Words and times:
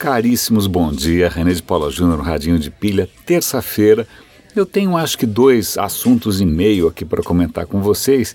caríssimos, 0.00 0.66
bom 0.66 0.90
dia. 0.90 1.28
René 1.28 1.52
de 1.52 1.62
Paula 1.62 1.90
Júnior, 1.90 2.22
Radinho 2.22 2.58
de 2.58 2.70
Pilha, 2.70 3.06
terça-feira. 3.26 4.08
Eu 4.56 4.64
tenho 4.64 4.96
acho 4.96 5.18
que 5.18 5.26
dois 5.26 5.76
assuntos 5.76 6.40
e 6.40 6.46
meio 6.46 6.88
aqui 6.88 7.04
para 7.04 7.22
comentar 7.22 7.66
com 7.66 7.82
vocês. 7.82 8.34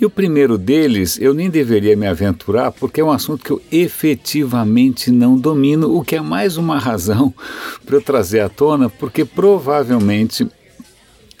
E 0.00 0.06
o 0.06 0.10
primeiro 0.10 0.56
deles 0.56 1.18
eu 1.20 1.34
nem 1.34 1.50
deveria 1.50 1.96
me 1.96 2.06
aventurar 2.06 2.70
porque 2.70 3.00
é 3.00 3.04
um 3.04 3.10
assunto 3.10 3.44
que 3.44 3.50
eu 3.50 3.60
efetivamente 3.72 5.10
não 5.10 5.36
domino, 5.36 5.96
o 5.96 6.04
que 6.04 6.14
é 6.14 6.20
mais 6.20 6.56
uma 6.56 6.78
razão 6.78 7.34
para 7.84 7.96
eu 7.96 8.00
trazer 8.00 8.38
à 8.38 8.48
tona, 8.48 8.88
porque 8.88 9.24
provavelmente 9.24 10.46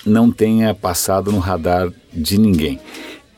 não 0.04 0.32
tenha 0.32 0.74
passado 0.74 1.30
no 1.30 1.38
radar 1.38 1.92
de 2.12 2.38
ninguém. 2.38 2.80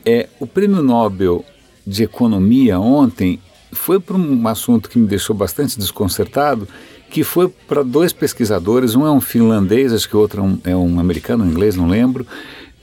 É 0.03 0.31
o 0.41 0.47
Prêmio 0.47 0.83
Nobel 0.83 1.45
de 1.87 2.05
Economia 2.05 2.81
ontem 2.81 3.39
foi 3.77 4.01
para 4.01 4.17
um 4.17 4.49
assunto 4.49 4.89
que 4.89 4.99
me 4.99 5.07
deixou 5.07 5.37
bastante 5.37 5.79
desconcertado, 5.79 6.67
que 7.11 7.23
foi 7.23 7.49
para 7.49 7.83
dois 7.83 8.13
pesquisadores, 8.13 8.95
um 8.95 9.07
é 9.07 9.11
um 9.11 9.21
finlandês, 9.21 9.93
acho 9.93 10.09
que 10.09 10.17
o 10.17 10.21
outro 10.21 10.41
é 10.41 10.45
um, 10.45 10.61
é 10.65 10.77
um 10.77 10.99
americano, 10.99 11.45
um 11.45 11.49
inglês, 11.49 11.77
não 11.77 11.87
lembro, 11.87 12.27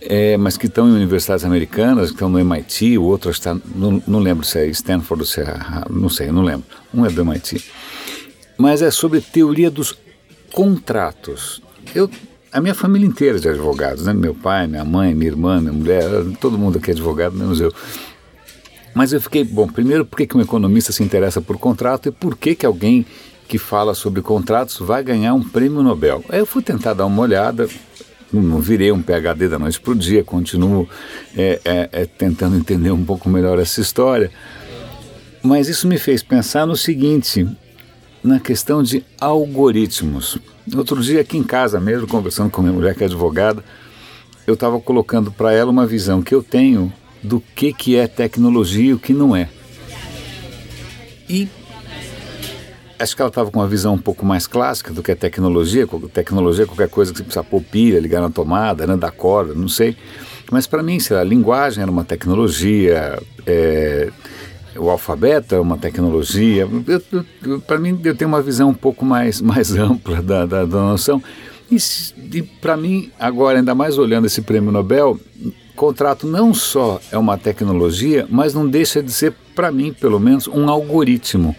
é, 0.01 0.37
mas 0.37 0.57
que 0.57 0.67
estão 0.67 0.87
em 0.87 0.93
universidades 0.93 1.45
americanas, 1.45 2.07
que 2.07 2.15
estão 2.15 2.29
no 2.29 2.39
MIT, 2.39 2.98
o 2.98 3.03
outro 3.03 3.31
está, 3.31 3.55
não, 3.75 4.01
não 4.07 4.20
lembro 4.20 4.45
se 4.45 4.59
é 4.59 4.67
Stanford 4.67 5.21
ou 5.21 5.25
se 5.25 5.41
é, 5.41 5.55
não 5.89 6.09
sei, 6.09 6.31
não 6.31 6.41
lembro, 6.41 6.65
um 6.93 7.05
é 7.05 7.09
do 7.09 7.21
MIT. 7.21 7.63
Mas 8.57 8.81
é 8.81 8.91
sobre 8.91 9.20
teoria 9.21 9.70
dos 9.70 9.98
contratos. 10.51 11.62
Eu, 11.95 12.09
a 12.51 12.62
minha 12.62 12.75
família 12.75 13.07
inteira 13.07 13.37
é 13.37 13.41
de 13.41 13.49
advogados, 13.49 14.05
né? 14.05 14.13
meu 14.13 14.35
pai, 14.35 14.67
minha 14.67 14.85
mãe, 14.85 15.15
minha 15.15 15.31
irmã, 15.31 15.59
minha 15.59 15.73
mulher, 15.73 16.03
todo 16.39 16.57
mundo 16.57 16.77
aqui 16.77 16.91
é 16.91 16.93
advogado, 16.93 17.35
menos 17.35 17.59
eu. 17.59 17.73
Mas 18.93 19.11
eu 19.11 19.20
fiquei, 19.20 19.43
bom, 19.43 19.67
primeiro, 19.67 20.05
por 20.05 20.17
que, 20.17 20.27
que 20.27 20.38
um 20.38 20.41
economista 20.41 20.91
se 20.91 21.03
interessa 21.03 21.41
por 21.41 21.57
contrato 21.57 22.09
e 22.09 22.11
por 22.11 22.38
que, 22.38 22.55
que 22.55 22.65
alguém 22.65 23.05
que 23.47 23.57
fala 23.57 23.93
sobre 23.93 24.21
contratos 24.21 24.77
vai 24.79 25.04
ganhar 25.04 25.34
um 25.34 25.43
prêmio 25.43 25.81
Nobel? 25.81 26.23
Aí 26.29 26.40
eu 26.40 26.45
fui 26.45 26.62
tentar 26.62 26.93
dar 26.93 27.05
uma 27.05 27.21
olhada, 27.21 27.68
não 28.31 28.59
virei 28.59 28.91
um 28.91 29.01
PhD 29.01 29.48
da 29.48 29.57
noite 29.57 29.81
para 29.81 29.91
o 29.91 29.95
dia, 29.95 30.23
continuo 30.23 30.87
é, 31.35 31.59
é, 31.65 31.90
é, 31.91 32.05
tentando 32.05 32.55
entender 32.55 32.91
um 32.91 33.03
pouco 33.03 33.27
melhor 33.29 33.59
essa 33.59 33.81
história. 33.81 34.31
Mas 35.41 35.68
isso 35.68 35.87
me 35.87 35.98
fez 35.98 36.21
pensar 36.21 36.65
no 36.65 36.75
seguinte, 36.75 37.48
na 38.23 38.40
questão 38.40 38.81
de 38.81 39.03
algoritmos. 39.20 40.37
Outro 40.75 41.01
dia 41.01 41.20
aqui 41.20 41.37
em 41.37 41.43
casa 41.43 41.79
mesmo, 41.79 42.07
conversando 42.07 42.49
com 42.49 42.62
minha 42.62 42.73
mulher 42.73 42.96
que 42.96 43.03
é 43.03 43.07
advogada, 43.07 43.63
eu 44.46 44.53
estava 44.53 44.79
colocando 44.79 45.31
para 45.31 45.51
ela 45.51 45.71
uma 45.71 45.85
visão 45.85 46.21
que 46.21 46.34
eu 46.34 46.41
tenho 46.41 46.93
do 47.24 47.41
que, 47.55 47.71
que 47.74 47.96
é 47.96 48.07
tecnologia 48.07 48.91
e 48.91 48.93
o 48.93 48.99
que 48.99 49.13
não 49.13 49.35
é. 49.35 49.49
E 51.30 51.48
acho 52.99 53.15
que 53.15 53.21
ela 53.21 53.30
estava 53.30 53.49
com 53.49 53.60
uma 53.60 53.68
visão 53.68 53.93
um 53.93 53.99
pouco 53.99 54.26
mais 54.26 54.46
clássica 54.48 54.93
do 54.93 55.02
que 55.02 55.12
é 55.12 55.15
tecnologia. 55.15 55.88
Tecnologia 56.13 56.63
é 56.63 56.68
qualquer 56.68 56.90
coisa 56.90 57.12
que 57.12 57.18
você 57.18 57.24
precisa 57.24 57.43
pôr 57.43 57.62
pilha, 57.62 57.99
ligar 57.99 58.21
na 58.21 58.30
tomada, 58.30 58.85
né, 58.85 58.96
dar 58.96 59.12
corda, 59.12 59.54
não 59.54 59.68
sei. 59.68 59.96
Mas 60.52 60.68
para 60.68 60.84
mim, 60.84 60.99
sei 60.99 61.15
lá, 61.15 61.21
a 61.21 61.26
linguagem 61.26 61.82
era 61.82 61.91
uma 61.91 62.04
tecnologia, 62.04 63.20
é, 63.46 64.12
o 64.75 64.90
alfabeto 64.90 65.56
é 65.56 65.59
uma 65.59 65.78
tecnologia. 65.78 66.68
Para 67.66 67.80
mim, 67.80 68.00
eu 68.03 68.16
tenho 68.16 68.30
uma 68.30 68.41
visão 68.41 68.69
um 68.69 68.74
pouco 68.74 69.06
mais, 69.06 69.40
mais 69.41 69.74
ampla 69.75 70.22
da, 70.22 70.46
da, 70.46 70.66
da 70.66 70.78
noção. 70.80 71.22
E, 71.75 72.38
e 72.38 72.41
para 72.41 72.75
mim, 72.78 73.12
agora, 73.19 73.59
ainda 73.59 73.74
mais 73.75 73.97
olhando 73.97 74.28
esse 74.28 74.41
prêmio 74.41 74.72
Nobel, 74.72 75.19
contrato 75.75 76.28
não 76.28 76.53
só 76.53 77.00
é 77.12 77.18
uma 77.18 77.38
tecnologia, 77.38 78.28
mas 78.30 78.53
não 78.53 78.68
deixa 78.68 79.02
de 79.02 79.12
ser, 79.12 79.34
para 79.56 79.72
mim, 79.72 79.94
pelo 79.94 80.19
menos, 80.19 80.47
um 80.47 80.69
algoritmo. 80.69 81.56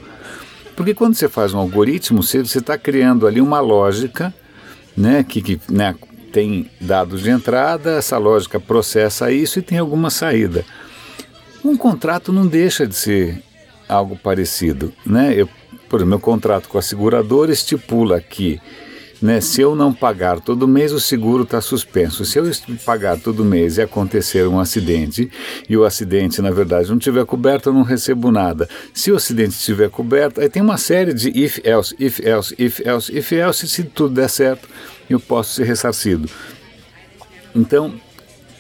Porque 0.77 0.95
quando 0.95 1.15
você 1.15 1.29
faz 1.29 1.55
um 1.55 1.59
algoritmo, 1.59 2.23
você 2.23 2.39
está 2.39 2.77
criando 2.77 3.27
ali 3.27 3.41
uma 3.41 3.61
lógica 3.61 4.34
né, 4.97 5.25
que, 5.25 5.41
que 5.41 5.61
né, 5.69 5.95
tem 6.33 6.71
dados 6.81 7.22
de 7.22 7.31
entrada, 7.31 7.93
essa 7.93 8.19
lógica 8.19 8.59
processa 8.59 9.31
isso 9.31 9.59
e 9.59 9.62
tem 9.62 9.78
alguma 9.78 10.11
saída. 10.11 10.65
Um 11.65 11.77
contrato 11.77 12.33
não 12.33 12.47
deixa 12.47 12.87
de 12.87 12.94
ser 12.94 13.43
algo 13.88 14.17
parecido. 14.17 14.93
Né? 15.06 15.34
Eu, 15.37 15.49
por 15.88 15.97
exemplo, 15.97 16.06
meu 16.11 16.21
contrato 16.21 16.69
com 16.69 16.78
a 16.78 16.83
seguradora 16.83 17.53
estipula 17.53 18.21
que 18.21 18.61
né? 19.20 19.41
Se 19.41 19.60
eu 19.60 19.75
não 19.75 19.92
pagar 19.92 20.41
todo 20.41 20.69
mês, 20.69 20.92
o 20.92 21.00
seguro 21.00 21.44
está 21.44 21.60
suspenso. 21.60 22.25
Se 22.25 22.38
eu 22.38 22.44
pagar 22.84 23.19
todo 23.19 23.44
mês 23.44 23.76
e 23.78 23.82
acontecer 23.82 24.47
um 24.47 24.58
acidente 24.58 25.30
e 25.69 25.76
o 25.76 25.84
acidente, 25.84 26.42
na 26.42 26.50
verdade, 26.50 26.91
não 26.91 26.98
tiver 26.98 27.25
coberto, 27.25 27.69
eu 27.69 27.72
não 27.72 27.82
recebo 27.82 28.30
nada. 28.30 28.69
Se 28.92 29.10
o 29.10 29.16
acidente 29.16 29.50
estiver 29.50 29.91
coberto, 29.91 30.41
aí 30.41 30.48
tem 30.48 30.62
uma 30.62 30.78
série 30.78 31.14
de 31.14 31.30
if 31.30 31.58
else, 31.64 31.94
if 31.98 32.20
else, 32.20 32.54
if 32.58 32.80
else, 32.80 33.16
if 33.16 33.32
else, 33.32 33.69
se 33.69 33.84
tudo 33.84 34.14
der 34.14 34.28
certo, 34.28 34.69
eu 35.08 35.20
posso 35.20 35.54
ser 35.54 35.64
ressarcido. 35.64 36.28
Então, 37.54 37.94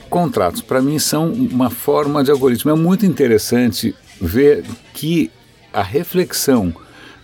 contratos 0.08 0.62
para 0.62 0.80
mim 0.80 0.98
são 0.98 1.32
uma 1.32 1.70
forma 1.70 2.22
de 2.22 2.30
algoritmo. 2.30 2.70
É 2.70 2.74
muito 2.74 3.04
interessante 3.04 3.94
ver 4.20 4.64
que 4.92 5.30
a 5.72 5.82
reflexão 5.82 6.72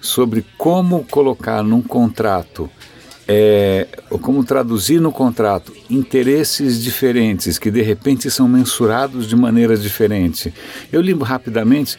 sobre 0.00 0.44
como 0.58 1.04
colocar 1.04 1.62
num 1.62 1.82
contrato 1.82 2.68
é, 3.32 3.86
como 4.20 4.42
traduzir 4.42 5.00
no 5.00 5.12
contrato 5.12 5.72
interesses 5.88 6.82
diferentes 6.82 7.60
que 7.60 7.70
de 7.70 7.80
repente 7.80 8.28
são 8.28 8.48
mensurados 8.48 9.28
de 9.28 9.36
maneira 9.36 9.76
diferente. 9.76 10.52
Eu 10.90 11.00
li 11.00 11.12
rapidamente 11.12 11.96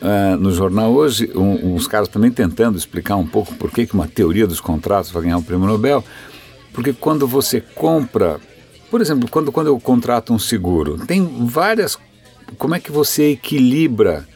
uh, 0.00 0.36
no 0.36 0.50
jornal 0.50 0.92
hoje 0.92 1.30
um, 1.36 1.76
uns 1.76 1.86
caras 1.86 2.08
também 2.08 2.32
tentando 2.32 2.76
explicar 2.76 3.14
um 3.14 3.26
pouco 3.26 3.54
por 3.54 3.70
que, 3.70 3.86
que 3.86 3.94
uma 3.94 4.08
teoria 4.08 4.44
dos 4.44 4.60
contratos 4.60 5.12
vai 5.12 5.22
ganhar 5.22 5.38
o 5.38 5.42
prêmio 5.44 5.68
Nobel, 5.68 6.02
porque 6.72 6.92
quando 6.92 7.28
você 7.28 7.60
compra, 7.60 8.40
por 8.90 9.00
exemplo, 9.00 9.28
quando, 9.30 9.52
quando 9.52 9.68
eu 9.68 9.78
contrato 9.78 10.32
um 10.32 10.38
seguro, 10.38 10.98
tem 11.06 11.46
várias. 11.46 11.96
Como 12.58 12.74
é 12.74 12.80
que 12.80 12.90
você 12.90 13.30
equilibra 13.30 14.26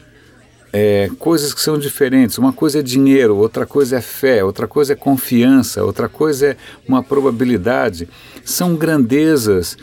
é, 0.71 1.09
coisas 1.17 1.53
que 1.53 1.61
são 1.61 1.77
diferentes. 1.77 2.37
Uma 2.37 2.53
coisa 2.53 2.79
é 2.79 2.81
dinheiro, 2.81 3.37
outra 3.37 3.65
coisa 3.65 3.97
é 3.97 4.01
fé, 4.01 4.43
outra 4.43 4.67
coisa 4.67 4.93
é 4.93 4.95
confiança, 4.95 5.83
outra 5.83 6.09
coisa 6.09 6.47
é 6.47 6.57
uma 6.87 7.01
probabilidade. 7.01 8.07
São 8.43 8.75
grandezas 8.75 9.77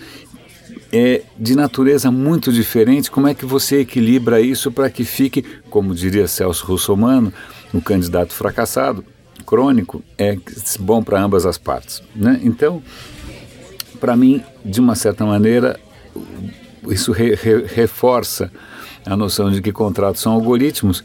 é, 0.92 1.22
de 1.38 1.56
natureza 1.56 2.10
muito 2.10 2.52
diferente. 2.52 3.10
Como 3.10 3.26
é 3.26 3.34
que 3.34 3.44
você 3.44 3.80
equilibra 3.80 4.40
isso 4.40 4.70
para 4.70 4.90
que 4.90 5.04
fique, 5.04 5.44
como 5.70 5.94
diria 5.94 6.28
Celso 6.28 6.66
Russomano, 6.66 7.32
um 7.72 7.80
candidato 7.80 8.32
fracassado, 8.32 9.04
crônico, 9.44 10.02
é 10.16 10.38
bom 10.78 11.02
para 11.02 11.20
ambas 11.20 11.44
as 11.44 11.58
partes. 11.58 12.02
Né? 12.14 12.40
Então, 12.42 12.82
para 14.00 14.16
mim, 14.16 14.42
de 14.64 14.80
uma 14.80 14.94
certa 14.94 15.24
maneira, 15.24 15.78
isso 16.88 17.12
re, 17.12 17.34
re, 17.34 17.64
reforça 17.66 18.50
a 19.04 19.16
noção 19.16 19.50
de 19.50 19.60
que 19.60 19.72
contratos 19.72 20.22
são 20.22 20.32
algoritmos 20.32 21.04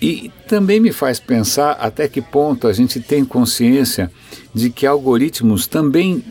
e 0.00 0.30
também 0.46 0.78
me 0.80 0.92
faz 0.92 1.18
pensar 1.18 1.72
até 1.72 2.08
que 2.08 2.22
ponto 2.22 2.66
a 2.68 2.72
gente 2.72 3.00
tem 3.00 3.24
consciência 3.24 4.10
de 4.54 4.70
que 4.70 4.86
algoritmos 4.86 5.66
também 5.66 6.24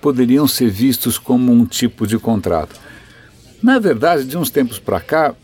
poderiam 0.00 0.46
ser 0.46 0.68
vistos 0.68 1.16
como 1.16 1.50
um 1.50 1.64
tipo 1.64 2.06
de 2.06 2.18
contrato. 2.18 2.78
Na 3.62 3.78
verdade, 3.78 4.24
de 4.24 4.36
uns 4.36 4.50
tempos 4.50 4.78
para 4.78 5.00
cá, 5.00 5.34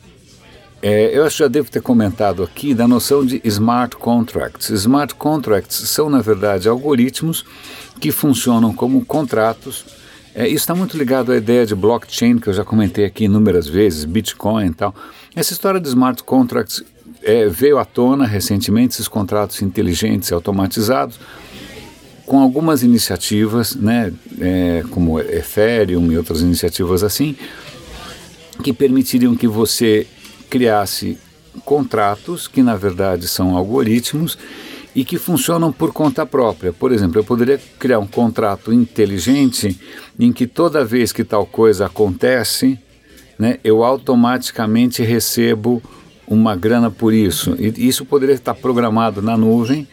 é, 0.82 1.16
eu 1.16 1.24
acho 1.24 1.36
que 1.36 1.42
já 1.42 1.48
devo 1.48 1.70
ter 1.70 1.80
comentado 1.80 2.42
aqui 2.42 2.74
da 2.74 2.86
noção 2.86 3.24
de 3.24 3.40
smart 3.44 3.96
contracts. 3.96 4.68
Smart 4.68 5.14
contracts 5.14 5.76
são, 5.88 6.10
na 6.10 6.20
verdade, 6.20 6.68
algoritmos 6.68 7.44
que 7.98 8.12
funcionam 8.12 8.74
como 8.74 9.04
contratos 9.04 9.84
é, 10.34 10.46
isso 10.46 10.56
está 10.56 10.74
muito 10.74 10.96
ligado 10.96 11.32
à 11.32 11.36
ideia 11.36 11.66
de 11.66 11.74
blockchain, 11.74 12.38
que 12.38 12.48
eu 12.48 12.52
já 12.52 12.64
comentei 12.64 13.04
aqui 13.04 13.24
inúmeras 13.24 13.66
vezes, 13.66 14.04
Bitcoin 14.04 14.66
e 14.66 14.74
tal. 14.74 14.94
Essa 15.34 15.52
história 15.52 15.80
de 15.80 15.88
smart 15.88 16.22
contracts 16.22 16.82
é, 17.22 17.46
veio 17.46 17.78
à 17.78 17.84
tona 17.84 18.26
recentemente, 18.26 18.94
esses 18.94 19.08
contratos 19.08 19.60
inteligentes 19.62 20.30
e 20.30 20.34
automatizados, 20.34 21.18
com 22.24 22.38
algumas 22.40 22.82
iniciativas, 22.82 23.74
né, 23.74 24.12
é, 24.40 24.84
como 24.90 25.18
Ethereum 25.18 26.12
e 26.12 26.16
outras 26.16 26.40
iniciativas 26.40 27.02
assim, 27.02 27.34
que 28.62 28.72
permitiriam 28.72 29.34
que 29.34 29.48
você 29.48 30.06
criasse 30.48 31.18
contratos 31.64 32.46
que 32.46 32.62
na 32.62 32.76
verdade 32.76 33.26
são 33.26 33.56
algoritmos 33.56 34.38
e 34.94 35.04
que 35.04 35.18
funcionam 35.18 35.72
por 35.72 35.92
conta 35.92 36.26
própria. 36.26 36.72
Por 36.72 36.92
exemplo, 36.92 37.20
eu 37.20 37.24
poderia 37.24 37.60
criar 37.78 37.98
um 37.98 38.06
contrato 38.06 38.72
inteligente 38.72 39.78
em 40.18 40.32
que 40.32 40.46
toda 40.46 40.84
vez 40.84 41.12
que 41.12 41.24
tal 41.24 41.46
coisa 41.46 41.86
acontece, 41.86 42.78
né, 43.38 43.58
eu 43.62 43.84
automaticamente 43.84 45.02
recebo 45.02 45.82
uma 46.26 46.54
grana 46.54 46.90
por 46.90 47.12
isso. 47.14 47.56
E 47.58 47.88
isso 47.88 48.04
poderia 48.04 48.34
estar 48.34 48.54
programado 48.54 49.22
na 49.22 49.36
nuvem 49.36 49.86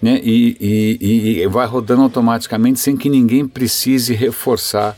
né, 0.00 0.20
e, 0.22 0.56
e, 1.00 1.42
e 1.42 1.46
vai 1.46 1.66
rodando 1.66 2.02
automaticamente 2.02 2.80
sem 2.80 2.96
que 2.96 3.08
ninguém 3.08 3.46
precise 3.46 4.14
reforçar, 4.14 4.96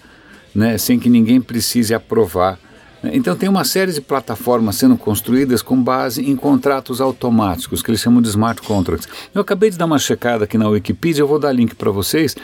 né, 0.54 0.76
sem 0.78 0.98
que 0.98 1.08
ninguém 1.08 1.40
precise 1.40 1.94
aprovar 1.94 2.58
Então 3.04 3.37
tem 3.37 3.48
uma 3.48 3.64
série 3.64 3.93
de 3.93 4.00
plataformas 4.00 4.76
sendo 4.76 4.96
construídas 4.96 5.62
com 5.62 5.81
base 5.81 6.28
em 6.28 6.34
contratos 6.34 7.00
automáticos, 7.00 7.82
que 7.82 7.90
eles 7.90 8.00
chamam 8.00 8.22
de 8.22 8.28
smart 8.28 8.60
contracts. 8.62 9.08
Eu 9.34 9.40
acabei 9.40 9.70
de 9.70 9.78
dar 9.78 9.84
uma 9.84 9.98
checada 9.98 10.44
aqui 10.44 10.56
na 10.56 10.69
Wikipedia, 10.69 11.22
eu 11.22 11.28
vou 11.28 11.38
dar 11.38 11.52
link 11.52 11.75
para 11.75 11.90
vocês. 11.90 12.34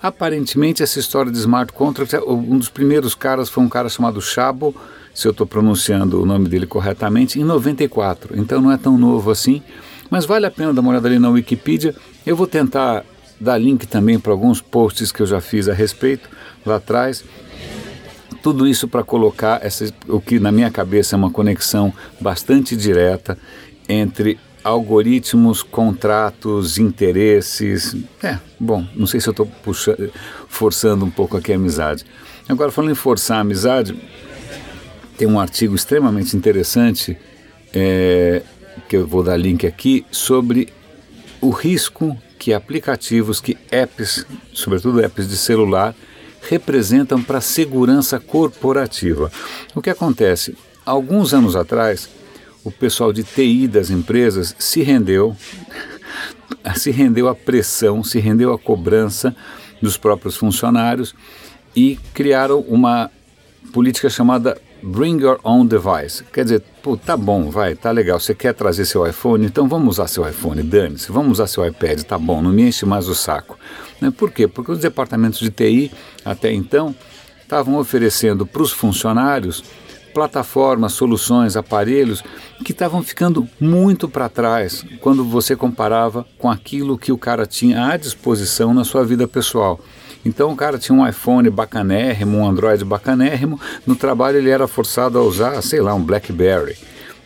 Aparentemente 0.00 0.82
essa 0.82 0.98
história 0.98 1.30
de 1.30 1.38
smart 1.38 1.72
contracts, 1.72 2.20
um 2.26 2.58
dos 2.58 2.68
primeiros 2.68 3.14
caras 3.14 3.48
foi 3.48 3.62
um 3.62 3.68
cara 3.68 3.88
chamado 3.88 4.20
Chabo, 4.20 4.74
se 5.14 5.26
eu 5.26 5.32
estou 5.32 5.46
pronunciando 5.46 6.22
o 6.22 6.26
nome 6.26 6.48
dele 6.48 6.66
corretamente, 6.66 7.40
em 7.40 7.44
94. 7.44 8.38
Então 8.38 8.60
não 8.60 8.72
é 8.72 8.76
tão 8.76 8.96
novo 8.96 9.30
assim, 9.30 9.62
mas 10.10 10.24
vale 10.24 10.46
a 10.46 10.50
pena 10.50 10.72
dar 10.72 10.80
uma 10.80 10.90
olhada 10.90 11.08
ali 11.08 11.18
na 11.18 11.28
Wikipedia. 11.28 11.94
Eu 12.24 12.36
vou 12.36 12.46
tentar 12.46 13.04
dar 13.40 13.58
link 13.58 13.86
também 13.86 14.18
para 14.18 14.32
alguns 14.32 14.60
posts 14.60 15.12
que 15.12 15.20
eu 15.20 15.26
já 15.26 15.40
fiz 15.40 15.68
a 15.68 15.74
respeito 15.74 16.28
lá 16.64 16.76
atrás. 16.76 17.24
Tudo 18.42 18.66
isso 18.66 18.86
para 18.86 19.02
colocar 19.02 19.64
essa, 19.64 19.92
o 20.06 20.20
que 20.20 20.38
na 20.38 20.52
minha 20.52 20.70
cabeça 20.70 21.16
é 21.16 21.18
uma 21.18 21.30
conexão 21.30 21.92
bastante 22.20 22.76
direta 22.76 23.36
entre 23.88 24.38
algoritmos, 24.62 25.62
contratos, 25.62 26.78
interesses. 26.78 27.96
É, 28.22 28.38
bom, 28.58 28.86
não 28.94 29.06
sei 29.06 29.20
se 29.20 29.28
eu 29.28 29.32
estou 29.32 29.50
forçando 30.48 31.04
um 31.04 31.10
pouco 31.10 31.36
aqui 31.36 31.52
a 31.52 31.56
amizade. 31.56 32.04
Agora, 32.48 32.70
falando 32.70 32.92
em 32.92 32.94
forçar 32.94 33.38
a 33.38 33.40
amizade, 33.40 33.94
tem 35.16 35.26
um 35.26 35.40
artigo 35.40 35.74
extremamente 35.74 36.36
interessante, 36.36 37.16
é, 37.72 38.42
que 38.88 38.96
eu 38.96 39.06
vou 39.06 39.22
dar 39.22 39.36
link 39.36 39.66
aqui, 39.66 40.06
sobre 40.10 40.68
o 41.40 41.50
risco 41.50 42.16
que 42.38 42.52
aplicativos, 42.52 43.40
que 43.40 43.56
apps, 43.70 44.24
sobretudo 44.52 45.00
apps 45.00 45.28
de 45.28 45.36
celular, 45.36 45.94
representam 46.48 47.22
para 47.22 47.38
a 47.38 47.42
segurança 47.42 48.18
corporativa. 48.18 49.30
O 49.74 49.82
que 49.82 49.90
acontece? 49.90 50.56
Alguns 50.84 51.34
anos 51.34 51.54
atrás, 51.54 52.08
o 52.64 52.70
pessoal 52.70 53.12
de 53.12 53.22
TI 53.22 53.68
das 53.68 53.90
empresas 53.90 54.54
se 54.58 54.82
rendeu, 54.82 55.36
se 56.76 56.90
rendeu 56.90 57.28
à 57.28 57.34
pressão, 57.34 58.02
se 58.02 58.18
rendeu 58.18 58.52
à 58.52 58.58
cobrança 58.58 59.36
dos 59.80 59.96
próprios 59.96 60.36
funcionários 60.36 61.14
e 61.76 61.98
criaram 62.14 62.60
uma 62.60 63.10
política 63.72 64.08
chamada 64.08 64.60
Bring 64.82 65.20
Your 65.20 65.38
Own 65.42 65.66
Device. 65.66 66.24
Quer 66.32 66.44
dizer, 66.44 66.62
pô, 66.82 66.96
tá 66.96 67.16
bom, 67.16 67.50
vai, 67.50 67.74
tá 67.74 67.90
legal. 67.90 68.18
Você 68.20 68.34
quer 68.34 68.54
trazer 68.54 68.84
seu 68.84 69.06
iPhone? 69.06 69.44
Então 69.44 69.68
vamos 69.68 69.96
usar 69.96 70.08
seu 70.08 70.28
iPhone, 70.28 70.62
dane-se. 70.62 71.10
Vamos 71.10 71.32
usar 71.32 71.46
seu 71.46 71.66
iPad, 71.66 72.02
tá 72.02 72.18
bom, 72.18 72.40
não 72.40 72.52
me 72.52 72.62
enche 72.62 72.86
mais 72.86 73.08
o 73.08 73.14
saco. 73.14 73.58
Né? 74.00 74.12
Por 74.16 74.30
quê? 74.30 74.46
Porque 74.46 74.72
os 74.72 74.78
departamentos 74.78 75.40
de 75.40 75.50
TI, 75.50 75.90
até 76.24 76.52
então, 76.52 76.94
estavam 77.42 77.78
oferecendo 77.78 78.46
para 78.46 78.62
os 78.62 78.72
funcionários 78.72 79.64
plataformas, 80.18 80.94
soluções, 80.94 81.56
aparelhos 81.56 82.24
que 82.64 82.72
estavam 82.72 83.02
ficando 83.02 83.48
muito 83.60 84.08
para 84.08 84.28
trás 84.28 84.84
quando 85.00 85.24
você 85.24 85.54
comparava 85.54 86.26
com 86.38 86.50
aquilo 86.50 86.98
que 86.98 87.12
o 87.12 87.18
cara 87.18 87.46
tinha 87.46 87.86
à 87.86 87.96
disposição 87.96 88.74
na 88.74 88.84
sua 88.84 89.04
vida 89.04 89.28
pessoal. 89.28 89.78
Então 90.24 90.52
o 90.52 90.56
cara 90.56 90.78
tinha 90.78 90.96
um 90.96 91.06
iPhone 91.06 91.48
bacanérrimo, 91.50 92.38
um 92.38 92.48
Android 92.48 92.84
bacanérrimo, 92.84 93.60
no 93.86 93.94
trabalho 93.94 94.38
ele 94.38 94.50
era 94.50 94.66
forçado 94.66 95.18
a 95.18 95.22
usar, 95.22 95.62
sei 95.62 95.80
lá, 95.80 95.94
um 95.94 96.02
BlackBerry, 96.02 96.76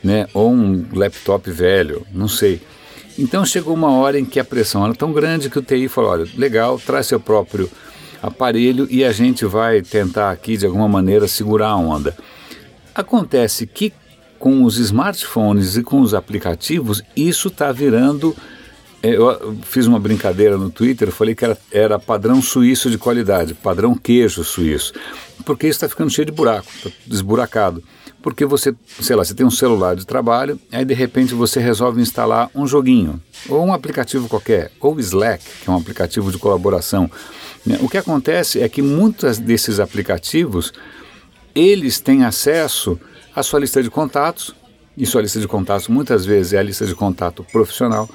né, 0.03 0.27
ou 0.35 0.53
um 0.53 0.85
laptop 0.93 1.50
velho, 1.50 2.06
não 2.12 2.29
sei. 2.29 2.61
Então 3.19 3.44
chegou 3.44 3.75
uma 3.75 3.91
hora 3.93 4.19
em 4.19 4.25
que 4.25 4.41
a 4.41 4.44
pressão 4.44 4.85
era 4.85 4.94
tão 4.94 5.12
grande 5.12 5.50
que 5.50 5.59
o 5.59 5.62
TI 5.62 5.89
falou: 5.89 6.11
olha, 6.11 6.27
legal, 6.37 6.79
traz 6.79 7.06
seu 7.06 7.21
próprio 7.21 7.71
aparelho 8.23 8.87
e 8.91 9.05
a 9.05 9.12
gente 9.12 9.44
vai 9.44 9.83
tentar 9.83 10.31
aqui 10.31 10.56
de 10.56 10.65
alguma 10.65 10.89
maneira 10.89 11.27
segurar 11.27 11.69
a 11.69 11.77
onda. 11.77 12.17
Acontece 12.94 13.67
que 13.67 13.93
com 14.39 14.65
os 14.65 14.77
smartphones 14.77 15.77
e 15.77 15.83
com 15.83 16.00
os 16.00 16.15
aplicativos, 16.15 17.03
isso 17.15 17.49
está 17.49 17.71
virando 17.71 18.35
eu 19.03 19.57
fiz 19.63 19.87
uma 19.87 19.99
brincadeira 19.99 20.57
no 20.57 20.71
Twitter, 20.71 21.11
falei 21.11 21.35
que 21.35 21.45
era, 21.45 21.59
era 21.73 21.99
padrão 21.99 22.41
suíço 22.41 22.89
de 22.89 22.97
qualidade, 22.97 23.53
padrão 23.53 23.97
queijo 23.97 24.45
suíço, 24.45 24.93
porque 25.45 25.67
isso 25.67 25.77
está 25.77 25.89
ficando 25.89 26.11
cheio 26.11 26.27
de 26.27 26.33
buraco, 26.33 26.69
tá 26.83 26.91
desburacado. 27.07 27.83
Porque 28.23 28.47
você, 28.47 28.73
sei 29.01 29.17
lá, 29.17 29.25
você 29.25 29.35
tem 29.35 29.45
um 29.45 29.51
celular 29.51 29.97
de 29.97 30.07
trabalho, 30.07 30.57
aí 30.71 30.85
de 30.85 30.95
repente 30.95 31.35
você 31.35 31.59
resolve 31.59 32.01
instalar 32.01 32.49
um 32.55 32.65
joguinho, 32.65 33.21
ou 33.49 33.65
um 33.67 33.73
aplicativo 33.73 34.29
qualquer, 34.29 34.71
ou 34.81 35.01
Slack, 35.01 35.45
que 35.63 35.69
é 35.69 35.73
um 35.73 35.77
aplicativo 35.77 36.31
de 36.31 36.39
colaboração. 36.39 37.11
Né? 37.67 37.79
O 37.83 37.89
que 37.89 37.99
acontece 37.99 38.61
é 38.61 38.69
que 38.69 38.81
muitos 38.81 39.39
desses 39.39 39.81
aplicativos, 39.81 40.73
eles 41.53 41.99
têm 41.99 42.23
acesso 42.23 42.97
à 43.35 43.43
sua 43.43 43.59
lista 43.59 43.83
de 43.83 43.91
contatos, 43.91 44.55
e 44.97 45.05
sua 45.05 45.23
lista 45.23 45.41
de 45.41 45.49
contatos 45.49 45.89
muitas 45.89 46.25
vezes 46.25 46.53
é 46.53 46.59
a 46.59 46.63
lista 46.63 46.87
de 46.87 46.95
contato 46.95 47.45
profissional, 47.51 48.09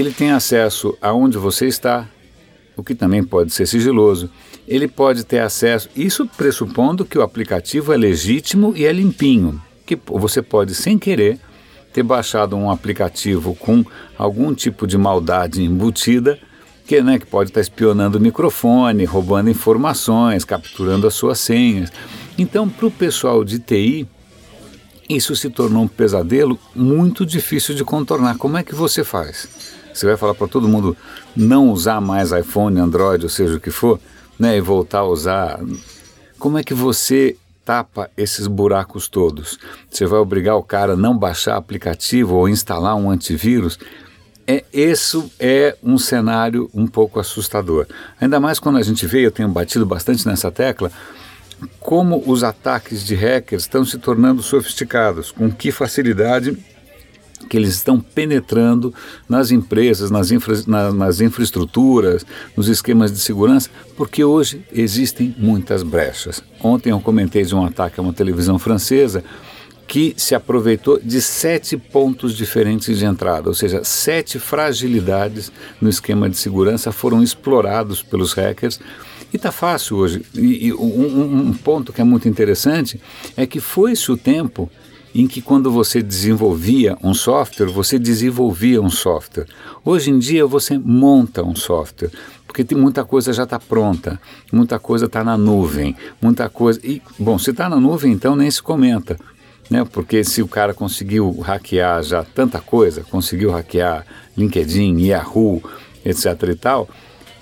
ele 0.00 0.12
tem 0.12 0.30
acesso 0.30 0.96
aonde 1.00 1.38
você 1.38 1.66
está, 1.66 2.08
o 2.76 2.82
que 2.82 2.94
também 2.94 3.22
pode 3.22 3.52
ser 3.52 3.66
sigiloso. 3.66 4.30
Ele 4.66 4.88
pode 4.88 5.24
ter 5.24 5.40
acesso, 5.40 5.88
isso 5.94 6.26
pressupondo 6.26 7.04
que 7.04 7.18
o 7.18 7.22
aplicativo 7.22 7.92
é 7.92 7.96
legítimo 7.96 8.72
e 8.76 8.84
é 8.84 8.92
limpinho, 8.92 9.60
que 9.84 9.98
você 10.06 10.40
pode 10.40 10.74
sem 10.74 10.98
querer 10.98 11.38
ter 11.92 12.02
baixado 12.02 12.56
um 12.56 12.70
aplicativo 12.70 13.54
com 13.56 13.84
algum 14.16 14.54
tipo 14.54 14.86
de 14.86 14.96
maldade 14.96 15.62
embutida, 15.62 16.38
que, 16.86 17.00
né, 17.02 17.18
que 17.18 17.26
pode 17.26 17.50
estar 17.50 17.60
espionando 17.60 18.18
o 18.18 18.20
microfone, 18.20 19.04
roubando 19.04 19.50
informações, 19.50 20.44
capturando 20.44 21.06
as 21.06 21.14
suas 21.14 21.38
senhas. 21.38 21.92
Então, 22.38 22.68
para 22.68 22.86
o 22.86 22.90
pessoal 22.90 23.44
de 23.44 23.58
TI, 23.58 24.08
isso 25.08 25.34
se 25.34 25.50
tornou 25.50 25.82
um 25.82 25.88
pesadelo 25.88 26.58
muito 26.74 27.26
difícil 27.26 27.74
de 27.74 27.84
contornar. 27.84 28.38
Como 28.38 28.56
é 28.56 28.62
que 28.62 28.74
você 28.74 29.02
faz? 29.02 29.48
Você 29.92 30.06
vai 30.06 30.16
falar 30.16 30.34
para 30.34 30.48
todo 30.48 30.68
mundo 30.68 30.96
não 31.36 31.70
usar 31.70 32.00
mais 32.00 32.32
iPhone, 32.32 32.80
Android, 32.80 33.24
ou 33.24 33.30
seja 33.30 33.56
o 33.56 33.60
que 33.60 33.70
for, 33.70 34.00
né, 34.38 34.56
e 34.56 34.60
voltar 34.60 35.00
a 35.00 35.06
usar. 35.06 35.60
Como 36.38 36.58
é 36.58 36.64
que 36.64 36.74
você 36.74 37.36
tapa 37.64 38.10
esses 38.16 38.46
buracos 38.46 39.08
todos? 39.08 39.58
Você 39.90 40.06
vai 40.06 40.18
obrigar 40.18 40.56
o 40.56 40.62
cara 40.62 40.94
a 40.94 40.96
não 40.96 41.16
baixar 41.16 41.56
aplicativo 41.56 42.34
ou 42.34 42.48
instalar 42.48 42.96
um 42.96 43.10
antivírus? 43.10 43.78
É, 44.46 44.64
isso 44.72 45.30
é 45.38 45.76
um 45.82 45.96
cenário 45.96 46.68
um 46.74 46.86
pouco 46.86 47.20
assustador. 47.20 47.86
Ainda 48.20 48.40
mais 48.40 48.58
quando 48.58 48.78
a 48.78 48.82
gente 48.82 49.06
vê, 49.06 49.24
eu 49.24 49.30
tenho 49.30 49.48
batido 49.48 49.86
bastante 49.86 50.26
nessa 50.26 50.50
tecla, 50.50 50.90
como 51.78 52.22
os 52.26 52.42
ataques 52.42 53.04
de 53.04 53.14
hackers 53.14 53.62
estão 53.62 53.84
se 53.84 53.98
tornando 53.98 54.42
sofisticados, 54.42 55.30
com 55.30 55.50
que 55.50 55.70
facilidade 55.70 56.58
que 57.50 57.56
eles 57.56 57.70
estão 57.74 57.98
penetrando 58.00 58.94
nas 59.28 59.50
empresas, 59.50 60.08
nas, 60.08 60.30
infra, 60.30 60.54
na, 60.68 60.92
nas 60.92 61.20
infraestruturas, 61.20 62.24
nos 62.56 62.68
esquemas 62.68 63.10
de 63.10 63.18
segurança, 63.18 63.68
porque 63.96 64.22
hoje 64.22 64.64
existem 64.72 65.34
muitas 65.36 65.82
brechas. 65.82 66.40
Ontem 66.62 66.90
eu 66.90 67.00
comentei 67.00 67.42
de 67.44 67.52
um 67.52 67.64
ataque 67.64 67.98
a 67.98 68.02
uma 68.04 68.12
televisão 68.12 68.56
francesa 68.56 69.24
que 69.88 70.14
se 70.16 70.36
aproveitou 70.36 71.00
de 71.02 71.20
sete 71.20 71.76
pontos 71.76 72.36
diferentes 72.36 72.96
de 72.96 73.04
entrada, 73.04 73.48
ou 73.48 73.54
seja, 73.54 73.82
sete 73.82 74.38
fragilidades 74.38 75.50
no 75.80 75.90
esquema 75.90 76.30
de 76.30 76.36
segurança 76.36 76.92
foram 76.92 77.20
explorados 77.20 78.00
pelos 78.00 78.32
hackers. 78.32 78.78
E 79.32 79.36
está 79.36 79.50
fácil 79.50 79.96
hoje. 79.96 80.22
E, 80.34 80.68
e 80.68 80.72
um, 80.72 81.48
um 81.48 81.52
ponto 81.52 81.92
que 81.92 82.00
é 82.00 82.04
muito 82.04 82.28
interessante 82.28 83.00
é 83.36 83.44
que 83.44 83.58
foi-se 83.58 84.12
o 84.12 84.16
tempo 84.16 84.70
em 85.14 85.26
que 85.26 85.42
quando 85.42 85.70
você 85.70 86.02
desenvolvia 86.02 86.96
um 87.02 87.12
software, 87.12 87.66
você 87.66 87.98
desenvolvia 87.98 88.80
um 88.80 88.90
software. 88.90 89.46
Hoje 89.84 90.10
em 90.10 90.18
dia 90.18 90.46
você 90.46 90.78
monta 90.78 91.42
um 91.42 91.54
software, 91.54 92.10
porque 92.46 92.64
tem 92.64 92.78
muita 92.78 93.04
coisa 93.04 93.32
já 93.32 93.44
está 93.44 93.58
pronta, 93.58 94.20
muita 94.52 94.78
coisa 94.78 95.06
está 95.06 95.24
na 95.24 95.36
nuvem, 95.36 95.96
muita 96.20 96.48
coisa. 96.48 96.80
E, 96.84 97.02
bom, 97.18 97.38
se 97.38 97.50
está 97.50 97.68
na 97.68 97.76
nuvem, 97.76 98.12
então 98.12 98.36
nem 98.36 98.50
se 98.50 98.62
comenta. 98.62 99.18
Né? 99.68 99.84
Porque 99.84 100.24
se 100.24 100.42
o 100.42 100.48
cara 100.48 100.74
conseguiu 100.74 101.38
hackear 101.40 102.02
já 102.02 102.24
tanta 102.24 102.60
coisa, 102.60 103.04
conseguiu 103.08 103.52
hackear 103.52 104.04
LinkedIn, 104.36 104.98
Yahoo, 105.00 105.62
etc. 106.04 106.26
e 106.50 106.54
tal, 106.56 106.88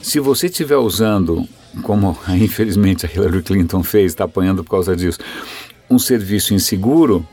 se 0.01 0.21
você 0.21 0.47
estiver 0.47 0.77
usando, 0.77 1.47
como 1.83 2.17
infelizmente 2.29 3.07
a 3.07 3.11
Hillary 3.11 3.43
Clinton 3.43 3.83
fez, 3.83 4.13
está 4.13 4.25
apanhando 4.25 4.63
por 4.63 4.71
causa 4.71 4.95
disso, 4.95 5.19
um 5.91 5.99
serviço 5.99 6.53
inseguro, 6.53 7.27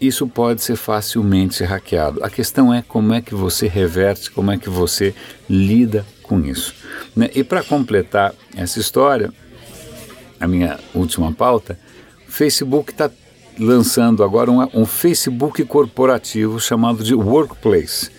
isso 0.00 0.26
pode 0.26 0.62
ser 0.62 0.76
facilmente 0.76 1.62
hackeado. 1.64 2.22
A 2.22 2.30
questão 2.30 2.72
é 2.72 2.82
como 2.82 3.12
é 3.12 3.20
que 3.20 3.34
você 3.34 3.66
reverte, 3.66 4.30
como 4.30 4.50
é 4.50 4.58
que 4.58 4.68
você 4.68 5.14
lida 5.48 6.04
com 6.22 6.40
isso. 6.40 6.74
Né? 7.14 7.30
E 7.34 7.44
para 7.44 7.62
completar 7.62 8.34
essa 8.56 8.78
história, 8.80 9.32
a 10.40 10.46
minha 10.46 10.78
última 10.94 11.32
pauta, 11.32 11.78
o 12.26 12.30
Facebook 12.30 12.90
está 12.90 13.10
lançando 13.58 14.24
agora 14.24 14.50
um, 14.50 14.60
um, 14.74 14.84
Facebook 14.84 15.64
corporativo 15.64 16.58
chamado 16.58 17.04
de 17.04 17.14
Workplace. 17.14 18.10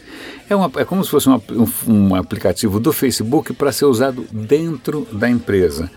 É, 0.49 0.55
uma, 0.55 0.71
é 0.77 0.85
como 0.85 1.03
se 1.03 1.09
fosse 1.09 1.27
uma, 1.27 1.41
um, 1.51 1.91
um 1.91 2.15
aplicativo 2.15 2.79
do 2.79 2.93
Facebook 2.93 3.53
para 3.53 3.71
ser 3.71 3.85
usado 3.85 4.25
dentro 4.31 5.07
da 5.11 5.29
empresa. 5.29 5.89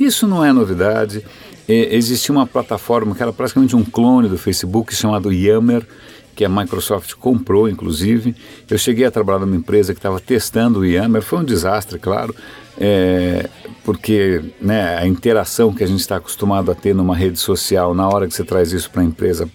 Isso 0.00 0.26
não 0.26 0.44
é 0.44 0.52
novidade. 0.52 1.24
Existia 1.68 2.34
uma 2.34 2.46
plataforma 2.46 3.14
que 3.14 3.22
era 3.22 3.32
praticamente 3.32 3.76
um 3.76 3.84
clone 3.84 4.28
do 4.28 4.36
Facebook 4.36 4.94
chamado 4.94 5.32
Yammer, 5.32 5.86
que 6.34 6.44
a 6.44 6.48
Microsoft 6.48 7.14
comprou, 7.14 7.68
inclusive. 7.68 8.34
Eu 8.68 8.78
cheguei 8.78 9.04
a 9.04 9.10
trabalhar 9.10 9.40
numa 9.40 9.54
empresa 9.54 9.92
que 9.92 9.98
estava 9.98 10.18
testando 10.18 10.80
o 10.80 10.86
Yammer, 10.86 11.22
foi 11.22 11.40
um 11.40 11.44
desastre, 11.44 11.98
claro, 11.98 12.34
é, 12.78 13.48
porque 13.84 14.42
né, 14.60 14.96
a 14.96 15.06
interação 15.06 15.72
que 15.72 15.84
a 15.84 15.86
gente 15.86 16.00
está 16.00 16.16
acostumado 16.16 16.72
a 16.72 16.74
ter 16.74 16.94
numa 16.94 17.14
rede 17.14 17.38
social, 17.38 17.94
na 17.94 18.08
hora 18.08 18.26
que 18.26 18.34
você 18.34 18.42
traz 18.42 18.72
isso 18.72 18.90
para 18.90 19.02
a 19.02 19.04
empresa, 19.04 19.48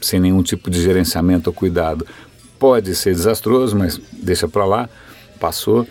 sem 0.00 0.20
nenhum 0.20 0.42
tipo 0.42 0.70
de 0.70 0.80
gerenciamento 0.80 1.50
ou 1.50 1.54
cuidado, 1.54 2.06
pode 2.58 2.94
ser 2.94 3.14
desastroso, 3.14 3.76
mas 3.76 4.00
deixa 4.12 4.46
para 4.48 4.64
lá, 4.64 4.88
passou. 5.40 5.86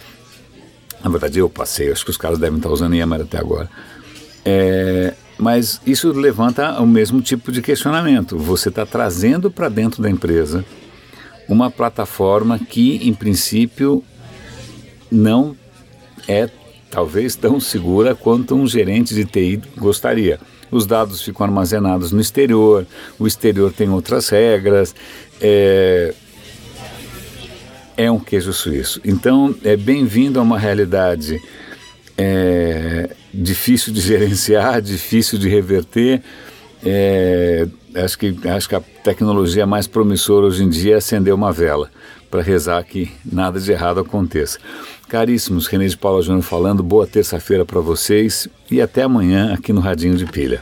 Na 1.04 1.10
verdade, 1.10 1.40
eu 1.40 1.50
passei, 1.50 1.92
acho 1.92 2.04
que 2.04 2.12
os 2.12 2.18
caras 2.18 2.40
devem 2.40 2.58
estar 2.58 2.70
usando 2.70 2.96
Yammer 2.96 3.22
até 3.22 3.38
agora. 3.38 3.70
É, 4.50 5.14
mas 5.38 5.82
isso 5.86 6.10
levanta 6.14 6.82
o 6.82 6.88
mesmo 6.88 7.22
tipo 7.22 7.52
de 7.52 7.62
questionamento. 7.62 8.38
Você 8.38 8.70
está 8.70 8.86
trazendo 8.86 9.52
para 9.52 9.68
dentro 9.68 10.02
da 10.02 10.10
empresa 10.10 10.64
uma 11.50 11.70
plataforma 11.70 12.58
que, 12.58 12.96
em 13.06 13.14
princípio, 13.14 14.02
não 15.12 15.54
é 16.30 16.50
talvez 16.90 17.36
tão 17.36 17.60
segura 17.60 18.16
quanto 18.16 18.56
um 18.56 18.66
gerente 18.66 19.14
de 19.14 19.26
TI 19.26 19.62
gostaria. 19.76 20.40
Os 20.72 20.86
dados 20.86 21.22
ficam 21.22 21.46
armazenados 21.46 22.14
no 22.14 22.22
exterior, 22.22 22.88
o 23.20 23.28
exterior 23.28 23.74
tem 23.74 23.90
outras 23.90 24.30
regras, 24.30 24.96
é, 25.42 26.14
é 27.98 28.10
um 28.10 28.20
queijo 28.20 28.54
suíço. 28.54 29.02
Então, 29.04 29.54
é 29.62 29.76
bem-vindo 29.76 30.40
a 30.40 30.44
uma 30.44 30.58
realidade 30.58 31.38
é, 32.18 33.10
difícil 33.38 33.94
de 33.94 34.02
gerenciar, 34.02 34.82
difícil 34.82 35.38
de 35.38 35.48
reverter. 35.48 36.22
É, 36.86 37.68
acho, 37.96 38.18
que, 38.18 38.36
acho 38.48 38.70
que 38.70 38.76
a 38.76 38.82
tecnologia 39.04 39.66
mais 39.66 39.88
promissora 39.88 40.46
hoje 40.46 40.64
em 40.64 40.70
dia 40.70 40.96
é 40.96 40.98
acender 40.98 41.34
uma 41.34 41.52
vela 41.52 41.90
para 42.30 42.42
rezar 42.42 42.84
que 42.84 43.12
nada 43.26 43.60
de 43.60 43.72
errado 43.72 44.00
aconteça. 44.00 44.60
Caríssimos, 45.08 45.68
René 45.68 45.88
de 45.88 45.98
Paula 45.98 46.22
Júnior 46.22 46.44
falando, 46.44 46.84
boa 46.84 47.08
terça-feira 47.08 47.64
para 47.64 47.80
vocês 47.80 48.48
e 48.70 48.82
até 48.82 49.04
amanhã 49.04 49.54
aqui 49.54 49.72
no 49.72 49.80
Radinho 49.80 50.18
de 50.18 50.26
Pilha. 50.26 50.62